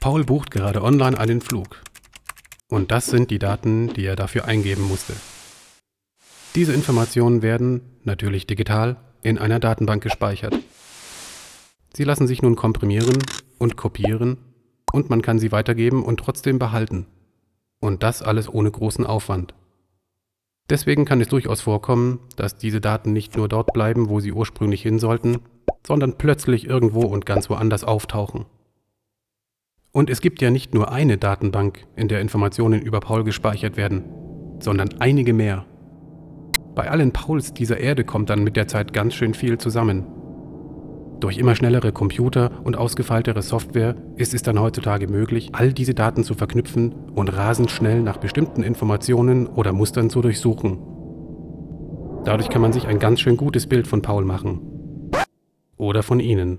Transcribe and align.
Paul 0.00 0.24
bucht 0.24 0.50
gerade 0.50 0.82
online 0.82 1.18
einen 1.18 1.42
Flug. 1.42 1.82
Und 2.68 2.90
das 2.90 3.06
sind 3.06 3.30
die 3.30 3.38
Daten, 3.38 3.92
die 3.92 4.06
er 4.06 4.16
dafür 4.16 4.46
eingeben 4.46 4.88
musste. 4.88 5.12
Diese 6.54 6.72
Informationen 6.72 7.42
werden, 7.42 7.82
natürlich 8.04 8.46
digital, 8.46 8.96
in 9.22 9.36
einer 9.36 9.60
Datenbank 9.60 10.02
gespeichert. 10.02 10.58
Sie 11.92 12.04
lassen 12.04 12.26
sich 12.26 12.40
nun 12.40 12.56
komprimieren 12.56 13.18
und 13.58 13.76
kopieren 13.76 14.38
und 14.90 15.10
man 15.10 15.20
kann 15.20 15.38
sie 15.38 15.52
weitergeben 15.52 16.02
und 16.02 16.18
trotzdem 16.18 16.58
behalten. 16.58 17.06
Und 17.78 18.02
das 18.02 18.22
alles 18.22 18.48
ohne 18.48 18.70
großen 18.70 19.04
Aufwand. 19.04 19.54
Deswegen 20.70 21.04
kann 21.04 21.20
es 21.20 21.28
durchaus 21.28 21.60
vorkommen, 21.60 22.20
dass 22.36 22.56
diese 22.56 22.80
Daten 22.80 23.12
nicht 23.12 23.36
nur 23.36 23.48
dort 23.48 23.74
bleiben, 23.74 24.08
wo 24.08 24.20
sie 24.20 24.32
ursprünglich 24.32 24.80
hin 24.80 24.98
sollten, 24.98 25.40
sondern 25.86 26.16
plötzlich 26.16 26.66
irgendwo 26.66 27.02
und 27.02 27.26
ganz 27.26 27.50
woanders 27.50 27.84
auftauchen. 27.84 28.46
Und 29.92 30.08
es 30.08 30.20
gibt 30.20 30.40
ja 30.40 30.50
nicht 30.50 30.72
nur 30.72 30.92
eine 30.92 31.18
Datenbank, 31.18 31.86
in 31.96 32.08
der 32.08 32.20
Informationen 32.20 32.80
über 32.80 33.00
Paul 33.00 33.24
gespeichert 33.24 33.76
werden, 33.76 34.04
sondern 34.60 34.90
einige 35.00 35.32
mehr. 35.32 35.64
Bei 36.76 36.90
allen 36.90 37.12
Pauls 37.12 37.52
dieser 37.52 37.78
Erde 37.78 38.04
kommt 38.04 38.30
dann 38.30 38.44
mit 38.44 38.56
der 38.56 38.68
Zeit 38.68 38.92
ganz 38.92 39.14
schön 39.14 39.34
viel 39.34 39.58
zusammen. 39.58 40.06
Durch 41.18 41.36
immer 41.36 41.54
schnellere 41.54 41.92
Computer 41.92 42.50
und 42.64 42.78
ausgefeiltere 42.78 43.42
Software 43.42 43.96
ist 44.16 44.32
es 44.32 44.42
dann 44.42 44.60
heutzutage 44.60 45.06
möglich, 45.08 45.50
all 45.52 45.72
diese 45.72 45.92
Daten 45.92 46.24
zu 46.24 46.34
verknüpfen 46.34 46.94
und 47.14 47.28
rasend 47.28 47.70
schnell 47.70 48.00
nach 48.00 48.16
bestimmten 48.16 48.62
Informationen 48.62 49.46
oder 49.46 49.72
Mustern 49.72 50.08
zu 50.08 50.22
durchsuchen. 50.22 50.78
Dadurch 52.24 52.48
kann 52.48 52.62
man 52.62 52.72
sich 52.72 52.86
ein 52.86 52.98
ganz 52.98 53.20
schön 53.20 53.36
gutes 53.36 53.66
Bild 53.66 53.86
von 53.86 54.02
Paul 54.02 54.24
machen. 54.24 54.60
Oder 55.76 56.02
von 56.02 56.20
Ihnen. 56.20 56.58